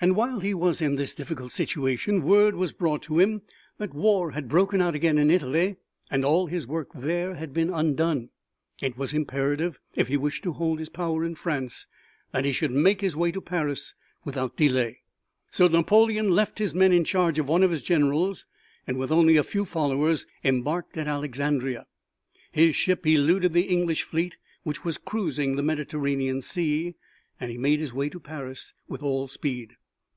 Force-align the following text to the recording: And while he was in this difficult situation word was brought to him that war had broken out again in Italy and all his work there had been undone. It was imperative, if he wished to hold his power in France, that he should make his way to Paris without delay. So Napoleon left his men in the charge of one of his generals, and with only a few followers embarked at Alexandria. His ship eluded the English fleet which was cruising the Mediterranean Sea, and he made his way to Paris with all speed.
And 0.00 0.14
while 0.14 0.38
he 0.38 0.54
was 0.54 0.80
in 0.80 0.94
this 0.94 1.12
difficult 1.16 1.50
situation 1.50 2.22
word 2.22 2.54
was 2.54 2.72
brought 2.72 3.02
to 3.02 3.18
him 3.18 3.42
that 3.78 3.92
war 3.92 4.30
had 4.30 4.46
broken 4.48 4.80
out 4.80 4.94
again 4.94 5.18
in 5.18 5.28
Italy 5.28 5.74
and 6.08 6.24
all 6.24 6.46
his 6.46 6.68
work 6.68 6.90
there 6.94 7.34
had 7.34 7.52
been 7.52 7.68
undone. 7.74 8.28
It 8.80 8.96
was 8.96 9.12
imperative, 9.12 9.80
if 9.96 10.06
he 10.06 10.16
wished 10.16 10.44
to 10.44 10.52
hold 10.52 10.78
his 10.78 10.88
power 10.88 11.24
in 11.24 11.34
France, 11.34 11.88
that 12.30 12.44
he 12.44 12.52
should 12.52 12.70
make 12.70 13.00
his 13.00 13.16
way 13.16 13.32
to 13.32 13.40
Paris 13.40 13.96
without 14.24 14.56
delay. 14.56 15.00
So 15.50 15.66
Napoleon 15.66 16.30
left 16.30 16.60
his 16.60 16.76
men 16.76 16.92
in 16.92 16.98
the 17.02 17.08
charge 17.08 17.40
of 17.40 17.48
one 17.48 17.64
of 17.64 17.72
his 17.72 17.82
generals, 17.82 18.46
and 18.86 18.98
with 19.00 19.10
only 19.10 19.36
a 19.36 19.42
few 19.42 19.64
followers 19.64 20.26
embarked 20.44 20.96
at 20.96 21.08
Alexandria. 21.08 21.86
His 22.52 22.76
ship 22.76 23.04
eluded 23.04 23.52
the 23.52 23.62
English 23.62 24.04
fleet 24.04 24.36
which 24.62 24.84
was 24.84 24.96
cruising 24.96 25.56
the 25.56 25.62
Mediterranean 25.64 26.40
Sea, 26.40 26.94
and 27.40 27.50
he 27.50 27.58
made 27.58 27.80
his 27.80 27.92
way 27.92 28.08
to 28.10 28.20
Paris 28.20 28.74
with 28.86 29.02
all 29.02 29.26
speed. 29.26 29.72